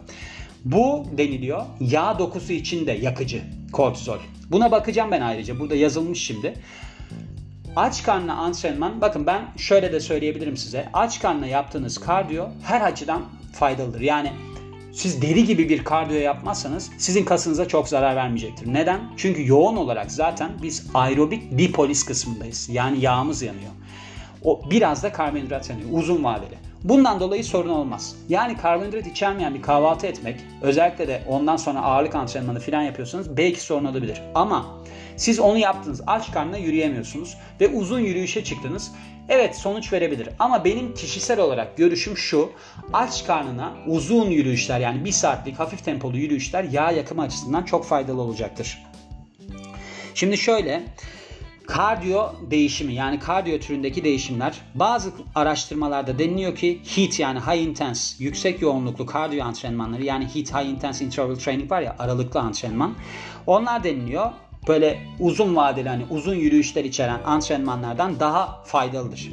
Bu 0.65 1.07
deniliyor 1.19 1.63
yağ 1.81 2.19
dokusu 2.19 2.53
için 2.53 2.87
de 2.87 2.93
yakıcı 2.93 3.43
kortizol. 3.73 4.19
Buna 4.51 4.71
bakacağım 4.71 5.11
ben 5.11 5.21
ayrıca. 5.21 5.59
Burada 5.59 5.75
yazılmış 5.75 6.23
şimdi. 6.23 6.55
Aç 7.77 8.03
karnına 8.03 8.35
antrenman, 8.35 9.01
bakın 9.01 9.27
ben 9.27 9.43
şöyle 9.57 9.93
de 9.93 10.01
söyleyebilirim 10.01 10.57
size. 10.57 10.89
Aç 10.93 11.21
karnına 11.21 11.47
yaptığınız 11.47 11.99
kardiyo 11.99 12.49
her 12.63 12.81
açıdan 12.81 13.23
faydalıdır. 13.53 14.01
Yani 14.01 14.33
siz 14.93 15.23
deri 15.23 15.45
gibi 15.45 15.69
bir 15.69 15.85
kardiyo 15.85 16.21
yapmazsanız 16.21 16.91
sizin 16.99 17.25
kasınıza 17.25 17.69
çok 17.69 17.89
zarar 17.89 18.17
vermeyecektir. 18.17 18.75
Neden? 18.75 19.01
Çünkü 19.17 19.47
yoğun 19.47 19.77
olarak 19.77 20.13
zaten 20.13 20.51
biz 20.63 20.87
aerobik 20.95 21.59
dipolis 21.59 22.05
kısmındayız. 22.05 22.69
Yani 22.69 23.01
yağımız 23.01 23.43
yanıyor. 23.43 23.71
O 24.45 24.71
biraz 24.71 25.03
da 25.03 25.13
karbonhidrat 25.13 25.71
yanıyor 25.71 25.89
uzun 25.93 26.25
vadeli. 26.25 26.55
Bundan 26.85 27.21
dolayı 27.21 27.45
sorun 27.45 27.69
olmaz. 27.69 28.17
Yani 28.29 28.57
karbonhidrat 28.57 29.07
içermeyen 29.07 29.55
bir 29.55 29.63
kahvaltı 29.63 30.07
etmek 30.07 30.41
özellikle 30.63 31.09
de 31.09 31.23
ondan 31.29 31.57
sonra 31.57 31.83
ağırlık 31.83 32.15
antrenmanı 32.15 32.61
falan 32.61 32.83
yapıyorsanız 32.83 33.37
belki 33.37 33.61
sorun 33.61 33.85
olabilir. 33.85 34.23
Ama 34.35 34.67
siz 35.17 35.41
onu 35.41 35.59
yaptınız 35.59 36.01
aç 36.07 36.33
karnına 36.33 36.57
yürüyemiyorsunuz 36.57 37.37
ve 37.61 37.69
uzun 37.69 38.01
yürüyüşe 38.01 38.45
çıktınız. 38.45 38.93
Evet 39.29 39.57
sonuç 39.57 39.93
verebilir 39.93 40.29
ama 40.39 40.65
benim 40.65 40.95
kişisel 40.95 41.41
olarak 41.41 41.77
görüşüm 41.77 42.17
şu. 42.17 42.53
Aç 42.93 43.25
karnına 43.25 43.73
uzun 43.87 44.31
yürüyüşler 44.31 44.81
yani 44.81 45.05
bir 45.05 45.13
saatlik 45.13 45.59
hafif 45.59 45.85
tempolu 45.85 46.17
yürüyüşler 46.17 46.65
yağ 46.65 46.91
yakımı 46.91 47.23
açısından 47.23 47.63
çok 47.63 47.85
faydalı 47.85 48.21
olacaktır. 48.21 48.83
Şimdi 50.15 50.39
şöyle 50.39 50.83
kardiyo 51.73 52.33
değişimi 52.51 52.95
yani 52.95 53.19
kardiyo 53.19 53.59
türündeki 53.59 54.05
değişimler. 54.05 54.61
Bazı 54.75 55.11
araştırmalarda 55.35 56.19
deniliyor 56.19 56.57
ki 56.57 56.81
HIIT 56.97 57.21
yani 57.21 57.41
high 57.41 57.63
intense 57.63 58.25
yüksek 58.25 58.63
yoğunluklu 58.63 59.07
kardiyo 59.07 59.45
antrenmanları 59.45 60.05
yani 60.05 60.29
HIIT 60.35 60.55
high 60.55 60.67
intense 60.67 61.05
interval 61.05 61.35
training 61.35 61.71
var 61.71 61.81
ya 61.81 61.97
aralıklı 61.99 62.41
antrenman. 62.41 62.95
Onlar 63.47 63.85
deniliyor. 63.85 64.31
Böyle 64.69 64.99
uzun 65.21 65.57
vadeli 65.57 65.89
hani 65.89 66.05
uzun 66.11 66.35
yürüyüşler 66.35 66.85
içeren 66.85 67.21
antrenmanlardan 67.25 68.21
daha 68.21 68.63
faydalıdır. 68.65 69.33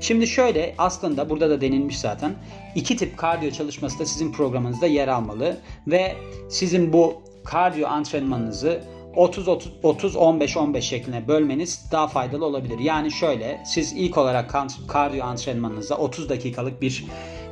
Şimdi 0.00 0.26
şöyle 0.26 0.74
aslında 0.78 1.30
burada 1.30 1.50
da 1.50 1.60
denilmiş 1.60 1.98
zaten. 1.98 2.34
İki 2.74 2.96
tip 2.96 3.16
kardiyo 3.16 3.50
çalışması 3.50 3.98
da 3.98 4.06
sizin 4.06 4.32
programınızda 4.32 4.86
yer 4.86 5.08
almalı 5.08 5.56
ve 5.86 6.16
sizin 6.48 6.92
bu 6.92 7.22
kardiyo 7.44 7.88
antrenmanınızı 7.88 8.82
30 9.18 9.48
30 9.48 9.72
30 9.82 10.16
15 10.16 10.56
15 10.56 10.84
şeklinde 10.84 11.28
bölmeniz 11.28 11.88
daha 11.92 12.08
faydalı 12.08 12.46
olabilir. 12.46 12.78
Yani 12.78 13.10
şöyle 13.12 13.62
siz 13.66 13.92
ilk 13.92 14.18
olarak 14.18 14.54
kardiyo 14.88 15.24
antrenmanınızda 15.24 15.98
30 15.98 16.28
dakikalık 16.28 16.82
bir 16.82 17.04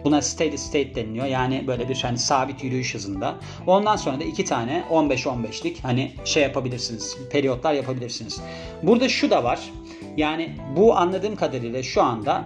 Buna 0.04 0.22
steady 0.22 0.56
state 0.56 0.94
deniliyor. 0.94 1.26
Yani 1.26 1.64
böyle 1.66 1.88
bir 1.88 1.94
hani 2.02 2.18
sabit 2.18 2.64
yürüyüş 2.64 2.94
hızında. 2.94 3.34
Ondan 3.66 3.96
sonra 3.96 4.20
da 4.20 4.24
iki 4.24 4.44
tane 4.44 4.84
15-15'lik 4.90 5.84
hani 5.84 6.12
şey 6.24 6.42
yapabilirsiniz. 6.42 7.16
Periyotlar 7.30 7.72
yapabilirsiniz. 7.72 8.40
Burada 8.82 9.08
şu 9.08 9.30
da 9.30 9.44
var. 9.44 9.60
Yani 10.16 10.56
bu 10.76 10.96
anladığım 10.96 11.36
kadarıyla 11.36 11.82
şu 11.82 12.02
anda 12.02 12.44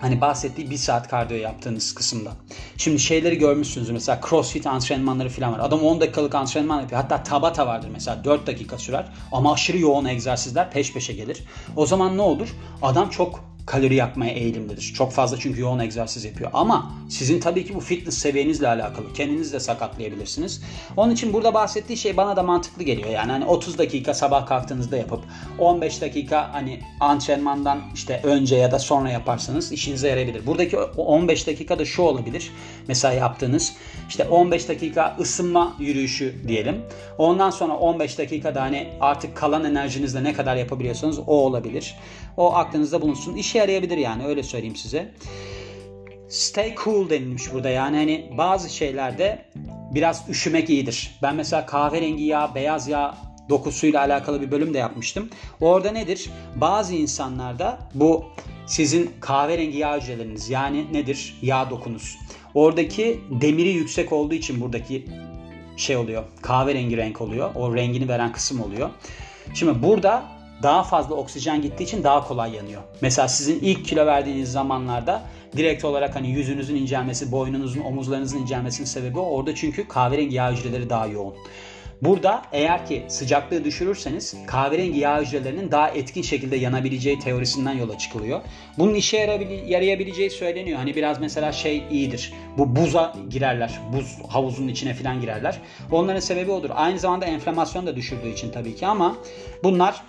hani 0.00 0.20
bahsettiği 0.20 0.70
bir 0.70 0.76
saat 0.76 1.08
kardiyo 1.08 1.40
yaptığınız 1.40 1.94
kısımda. 1.94 2.32
Şimdi 2.76 2.98
şeyleri 2.98 3.38
görmüşsünüz 3.38 3.90
mesela 3.90 4.20
crossfit 4.28 4.66
antrenmanları 4.66 5.28
falan 5.28 5.52
var. 5.52 5.58
Adam 5.58 5.80
10 5.80 6.00
dakikalık 6.00 6.34
antrenman 6.34 6.80
yapıyor. 6.80 7.00
Hatta 7.00 7.22
tabata 7.22 7.66
vardır 7.66 7.88
mesela 7.92 8.24
4 8.24 8.46
dakika 8.46 8.78
sürer 8.78 9.06
ama 9.32 9.52
aşırı 9.52 9.78
yoğun 9.78 10.04
egzersizler 10.04 10.70
peş 10.70 10.92
peşe 10.92 11.12
gelir. 11.12 11.44
O 11.76 11.86
zaman 11.86 12.16
ne 12.16 12.22
olur? 12.22 12.48
Adam 12.82 13.08
çok 13.08 13.49
kalori 13.70 13.94
yakmaya 13.94 14.32
eğilimlidir. 14.32 14.82
Çok 14.82 15.12
fazla 15.12 15.38
çünkü 15.38 15.60
yoğun 15.60 15.78
egzersiz 15.78 16.24
yapıyor. 16.24 16.50
Ama 16.54 16.92
sizin 17.08 17.40
tabii 17.40 17.64
ki 17.64 17.74
bu 17.74 17.80
fitness 17.80 18.18
seviyenizle 18.18 18.68
alakalı. 18.68 19.12
Kendinizi 19.12 19.52
de 19.52 19.60
sakatlayabilirsiniz. 19.60 20.62
Onun 20.96 21.12
için 21.12 21.32
burada 21.32 21.54
bahsettiği 21.54 21.96
şey 21.96 22.16
bana 22.16 22.36
da 22.36 22.42
mantıklı 22.42 22.82
geliyor. 22.82 23.10
Yani 23.10 23.32
hani 23.32 23.44
30 23.44 23.78
dakika 23.78 24.14
sabah 24.14 24.46
kalktığınızda 24.46 24.96
yapıp 24.96 25.20
15 25.58 26.00
dakika 26.00 26.52
hani 26.52 26.80
antrenmandan 27.00 27.80
işte 27.94 28.20
önce 28.24 28.56
ya 28.56 28.72
da 28.72 28.78
sonra 28.78 29.10
yaparsanız 29.10 29.72
işinize 29.72 30.08
yarayabilir. 30.08 30.46
Buradaki 30.46 30.78
15 30.78 31.46
dakika 31.46 31.78
da 31.78 31.84
şu 31.84 32.02
olabilir. 32.02 32.50
Mesela 32.88 33.14
yaptığınız 33.14 33.72
işte 34.08 34.24
15 34.24 34.68
dakika 34.68 35.16
ısınma 35.20 35.76
yürüyüşü 35.78 36.34
diyelim. 36.48 36.82
Ondan 37.18 37.50
sonra 37.50 37.76
15 37.76 38.18
dakikada 38.18 38.62
hani 38.62 38.88
artık 39.00 39.36
kalan 39.36 39.64
enerjinizle 39.64 40.24
ne 40.24 40.32
kadar 40.32 40.56
yapabiliyorsanız 40.56 41.18
o 41.18 41.32
olabilir. 41.32 41.96
O 42.36 42.54
aklınızda 42.54 43.02
bulunsun. 43.02 43.36
İşe 43.36 43.59
yarayabilir 43.60 43.96
yani 43.96 44.26
öyle 44.26 44.42
söyleyeyim 44.42 44.76
size. 44.76 45.14
Stay 46.28 46.74
cool 46.84 47.10
denilmiş 47.10 47.52
burada 47.52 47.70
yani 47.70 47.96
hani 47.96 48.30
bazı 48.38 48.70
şeylerde 48.70 49.44
biraz 49.94 50.24
üşümek 50.28 50.70
iyidir. 50.70 51.18
Ben 51.22 51.36
mesela 51.36 51.66
kahverengi 51.66 52.24
yağ, 52.24 52.54
beyaz 52.54 52.88
yağ 52.88 53.14
dokusuyla 53.48 54.00
alakalı 54.00 54.40
bir 54.40 54.50
bölüm 54.50 54.74
de 54.74 54.78
yapmıştım. 54.78 55.30
Orada 55.60 55.90
nedir? 55.90 56.30
Bazı 56.56 56.94
insanlarda 56.94 57.78
bu 57.94 58.24
sizin 58.66 59.10
kahverengi 59.20 59.78
yağ 59.78 59.96
hücreleriniz 59.96 60.50
yani 60.50 60.92
nedir? 60.92 61.38
Yağ 61.42 61.70
dokunuz. 61.70 62.18
Oradaki 62.54 63.20
demiri 63.30 63.68
yüksek 63.68 64.12
olduğu 64.12 64.34
için 64.34 64.60
buradaki 64.60 65.06
şey 65.76 65.96
oluyor. 65.96 66.24
Kahverengi 66.42 66.96
renk 66.96 67.20
oluyor. 67.20 67.50
O 67.54 67.74
rengini 67.76 68.08
veren 68.08 68.32
kısım 68.32 68.60
oluyor. 68.60 68.90
Şimdi 69.54 69.82
burada 69.82 70.39
daha 70.62 70.82
fazla 70.82 71.14
oksijen 71.14 71.62
gittiği 71.62 71.84
için 71.84 72.04
daha 72.04 72.28
kolay 72.28 72.54
yanıyor. 72.54 72.82
Mesela 73.00 73.28
sizin 73.28 73.60
ilk 73.60 73.84
kilo 73.84 74.06
verdiğiniz 74.06 74.52
zamanlarda 74.52 75.22
direkt 75.56 75.84
olarak 75.84 76.16
hani 76.16 76.30
yüzünüzün 76.30 76.76
incelmesi, 76.76 77.32
boynunuzun, 77.32 77.80
omuzlarınızın 77.80 78.38
incelmesinin 78.38 78.86
sebebi 78.86 79.18
orada 79.18 79.54
çünkü 79.54 79.88
kahverengi 79.88 80.34
yağ 80.34 80.52
hücreleri 80.52 80.90
daha 80.90 81.06
yoğun. 81.06 81.34
Burada 82.02 82.42
eğer 82.52 82.86
ki 82.86 83.04
sıcaklığı 83.08 83.64
düşürürseniz 83.64 84.34
kahverengi 84.46 84.98
yağ 84.98 85.20
hücrelerinin 85.20 85.70
daha 85.70 85.88
etkin 85.88 86.22
şekilde 86.22 86.56
yanabileceği 86.56 87.18
teorisinden 87.18 87.72
yola 87.72 87.98
çıkılıyor. 87.98 88.40
Bunun 88.78 88.94
işe 88.94 89.16
yarayabileceği 89.66 90.30
söyleniyor. 90.30 90.78
Hani 90.78 90.96
biraz 90.96 91.20
mesela 91.20 91.52
şey 91.52 91.82
iyidir. 91.90 92.32
Bu 92.58 92.76
buza 92.76 93.14
girerler. 93.30 93.80
Buz 93.92 94.18
havuzunun 94.28 94.68
içine 94.68 94.94
falan 94.94 95.20
girerler. 95.20 95.60
Onların 95.90 96.20
sebebi 96.20 96.50
odur. 96.50 96.70
Aynı 96.74 96.98
zamanda 96.98 97.26
enflamasyon 97.26 97.86
da 97.86 97.96
düşürdüğü 97.96 98.28
için 98.28 98.50
tabii 98.50 98.76
ki 98.76 98.86
ama 98.86 99.16
bunlar 99.62 100.02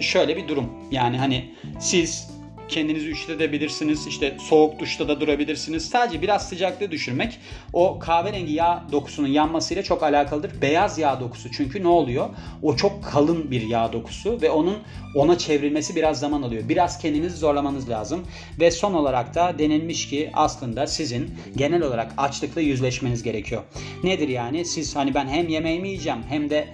şöyle 0.00 0.36
bir 0.36 0.48
durum. 0.48 0.70
Yani 0.90 1.18
hani 1.18 1.54
siz 1.80 2.33
kendinizi 2.68 3.10
üşütebilirsiniz. 3.10 4.06
İşte 4.06 4.36
soğuk 4.40 4.78
duşta 4.78 5.08
da 5.08 5.20
durabilirsiniz. 5.20 5.88
Sadece 5.88 6.22
biraz 6.22 6.48
sıcaklığı 6.48 6.90
düşürmek 6.90 7.38
o 7.72 7.98
kahverengi 7.98 8.52
yağ 8.52 8.84
dokusunun 8.92 9.28
yanmasıyla 9.28 9.82
çok 9.82 10.02
alakalıdır. 10.02 10.62
Beyaz 10.62 10.98
yağ 10.98 11.20
dokusu 11.20 11.52
çünkü 11.52 11.82
ne 11.82 11.88
oluyor? 11.88 12.28
O 12.62 12.76
çok 12.76 13.04
kalın 13.04 13.50
bir 13.50 13.62
yağ 13.62 13.92
dokusu 13.92 14.38
ve 14.42 14.50
onun 14.50 14.78
ona 15.14 15.38
çevrilmesi 15.38 15.96
biraz 15.96 16.20
zaman 16.20 16.42
alıyor. 16.42 16.68
Biraz 16.68 16.98
kendinizi 16.98 17.36
zorlamanız 17.36 17.88
lazım. 17.88 18.26
Ve 18.60 18.70
son 18.70 18.94
olarak 18.94 19.34
da 19.34 19.58
denilmiş 19.58 20.08
ki 20.08 20.30
aslında 20.34 20.86
sizin 20.86 21.30
genel 21.56 21.82
olarak 21.82 22.12
açlıkla 22.16 22.60
yüzleşmeniz 22.60 23.22
gerekiyor. 23.22 23.62
Nedir 24.04 24.28
yani? 24.28 24.64
Siz 24.64 24.96
hani 24.96 25.14
ben 25.14 25.26
hem 25.26 25.48
yemeğimi 25.48 25.88
yiyeceğim 25.88 26.18
hem 26.28 26.50
de 26.50 26.68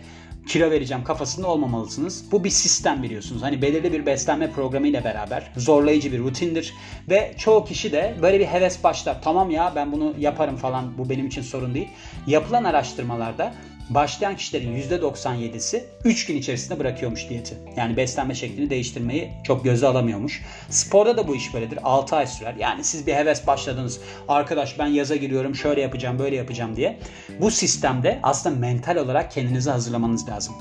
kilo 0.50 0.70
vereceğim 0.70 1.04
kafasında 1.04 1.46
olmamalısınız. 1.46 2.32
Bu 2.32 2.44
bir 2.44 2.50
sistem 2.50 3.02
biliyorsunuz. 3.02 3.42
Hani 3.42 3.62
belirli 3.62 3.92
bir 3.92 4.06
beslenme 4.06 4.50
programı 4.50 4.86
ile 4.86 5.04
beraber 5.04 5.50
zorlayıcı 5.56 6.12
bir 6.12 6.18
rutindir 6.18 6.74
ve 7.08 7.34
çoğu 7.38 7.64
kişi 7.64 7.92
de 7.92 8.14
böyle 8.22 8.40
bir 8.40 8.46
heves 8.46 8.84
başlar. 8.84 9.22
Tamam 9.22 9.50
ya 9.50 9.72
ben 9.76 9.92
bunu 9.92 10.14
yaparım 10.18 10.56
falan 10.56 10.98
bu 10.98 11.10
benim 11.10 11.26
için 11.26 11.42
sorun 11.42 11.74
değil. 11.74 11.88
Yapılan 12.26 12.64
araştırmalarda 12.64 13.54
başlayan 13.90 14.36
kişilerin 14.36 14.82
%97'si 14.82 15.84
3 16.04 16.26
gün 16.26 16.36
içerisinde 16.36 16.78
bırakıyormuş 16.78 17.28
diyeti. 17.28 17.54
Yani 17.76 17.96
beslenme 17.96 18.34
şeklini 18.34 18.70
değiştirmeyi 18.70 19.32
çok 19.44 19.64
göze 19.64 19.86
alamıyormuş. 19.86 20.42
Sporda 20.70 21.16
da 21.16 21.28
bu 21.28 21.36
iş 21.36 21.54
böyledir. 21.54 21.78
6 21.82 22.16
ay 22.16 22.26
sürer. 22.26 22.54
Yani 22.54 22.84
siz 22.84 23.06
bir 23.06 23.14
heves 23.14 23.46
başladınız. 23.46 24.00
Arkadaş 24.28 24.78
ben 24.78 24.86
yaza 24.86 25.16
giriyorum 25.16 25.54
şöyle 25.54 25.80
yapacağım 25.80 26.18
böyle 26.18 26.36
yapacağım 26.36 26.76
diye. 26.76 26.98
Bu 27.40 27.50
sistemde 27.50 28.20
aslında 28.22 28.56
mental 28.56 28.96
olarak 28.96 29.30
kendinizi 29.30 29.70
hazırlamanız 29.70 30.28
lazım. 30.28 30.54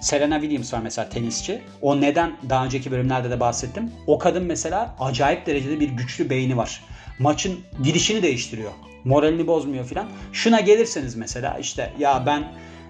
Serena 0.00 0.40
Williams 0.40 0.74
var 0.74 0.80
mesela 0.82 1.08
tenisçi. 1.08 1.62
O 1.82 2.00
neden 2.00 2.36
daha 2.48 2.64
önceki 2.64 2.90
bölümlerde 2.90 3.30
de 3.30 3.40
bahsettim. 3.40 3.92
O 4.06 4.18
kadın 4.18 4.44
mesela 4.44 4.96
acayip 5.00 5.46
derecede 5.46 5.80
bir 5.80 5.88
güçlü 5.88 6.30
beyni 6.30 6.56
var. 6.56 6.84
Maçın 7.18 7.60
gidişini 7.82 8.22
değiştiriyor. 8.22 8.72
Moralini 9.04 9.46
bozmuyor 9.46 9.84
filan. 9.84 10.06
Şuna 10.32 10.60
gelirseniz 10.60 11.16
mesela 11.16 11.58
işte 11.58 11.92
ya 11.98 12.22
ben 12.26 12.44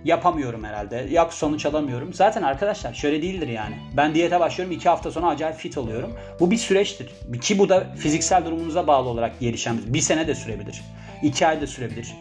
yapamıyorum 0.04 0.64
herhalde. 0.64 1.06
Yok 1.10 1.32
sonuç 1.32 1.66
alamıyorum. 1.66 2.14
Zaten 2.14 2.42
arkadaşlar 2.42 2.94
şöyle 2.94 3.22
değildir 3.22 3.48
yani. 3.48 3.76
Ben 3.96 4.14
diyete 4.14 4.40
başlıyorum. 4.40 4.74
iki 4.74 4.88
hafta 4.88 5.10
sonra 5.10 5.26
acayip 5.26 5.56
fit 5.56 5.78
oluyorum. 5.78 6.10
Bu 6.40 6.50
bir 6.50 6.56
süreçtir. 6.56 7.10
Ki 7.40 7.58
bu 7.58 7.68
da 7.68 7.86
fiziksel 7.98 8.44
durumunuza 8.44 8.86
bağlı 8.86 9.08
olarak 9.08 9.40
gelişen 9.40 9.76
bir 9.86 10.00
sene 10.00 10.26
de 10.26 10.34
sürebilir. 10.34 10.82
iki 11.22 11.46
ay 11.46 11.60
da 11.60 11.66
sürebilir. 11.66 12.14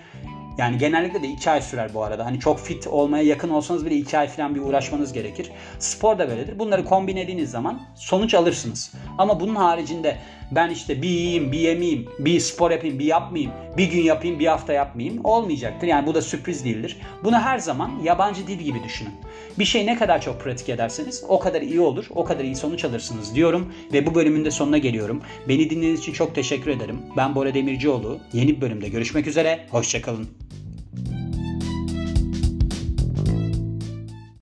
Yani 0.58 0.78
genellikle 0.78 1.24
de 1.24 1.28
2 1.28 1.52
ay 1.52 1.62
sürer 1.62 1.94
bu 1.94 2.04
arada. 2.04 2.26
Hani 2.26 2.40
çok 2.40 2.60
fit 2.60 2.88
olmaya 2.88 3.24
yakın 3.24 3.50
olsanız 3.50 3.86
bile 3.86 3.96
2 3.96 4.18
ay 4.18 4.28
falan 4.28 4.56
bir 4.56 4.62
uğraşmanız 4.62 5.14
gerekir. 5.14 5.52
Spor 5.80 6.20
da 6.20 6.30
böyledir. 6.30 6.60
Bunları 6.60 6.86
kombinelediğiniz 6.86 7.52
zaman 7.52 7.82
sonuç 7.96 8.34
alırsınız. 8.34 8.94
Ama 9.18 9.40
bunun 9.40 9.56
haricinde 9.56 10.18
ben 10.52 10.70
işte 10.70 11.02
bir 11.02 11.10
yiyeyim, 11.10 11.52
bir 11.52 11.60
yemeyeyim, 11.60 12.10
bir 12.20 12.40
spor 12.40 12.72
yapayım, 12.72 13.00
bir 13.00 13.06
yapmayayım, 13.06 13.52
bir 13.78 13.92
gün 13.92 14.02
yapayım, 14.02 14.40
bir 14.40 14.48
hafta 14.48 14.74
yapmayayım 14.74 15.26
olmayacaktır. 15.26 15.88
Yani 15.88 16.08
bu 16.08 16.16
da 16.16 16.22
sürpriz 16.22 16.66
değildir. 16.66 16.98
Bunu 17.24 17.40
her 17.40 17.60
zaman 17.60 17.92
yabancı 18.04 18.48
dil 18.48 18.60
gibi 18.60 18.84
düşünün. 18.84 19.14
Bir 19.60 19.66
şey 19.66 19.86
ne 19.86 19.98
kadar 19.98 20.22
çok 20.22 20.42
pratik 20.42 20.70
ederseniz 20.70 21.24
o 21.28 21.40
kadar 21.40 21.62
iyi 21.62 21.80
olur, 21.80 22.06
o 22.16 22.24
kadar 22.24 22.44
iyi 22.44 22.56
sonuç 22.56 22.86
alırsınız 22.86 23.36
diyorum 23.36 23.74
ve 23.94 24.06
bu 24.06 24.16
bölümün 24.16 24.46
de 24.46 24.52
sonuna 24.52 24.78
geliyorum. 24.78 25.22
Beni 25.50 25.70
dinlediğiniz 25.70 26.00
için 26.00 26.14
çok 26.14 26.36
teşekkür 26.36 26.72
ederim. 26.72 27.02
Ben 27.18 27.36
Bora 27.36 27.54
Demircioğlu. 27.54 28.20
Yeni 28.34 28.56
bir 28.56 28.62
bölümde 28.62 28.90
görüşmek 28.90 29.28
üzere. 29.28 29.60
Hoşçakalın. 29.72 30.47